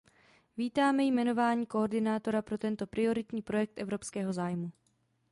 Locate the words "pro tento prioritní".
2.41-3.41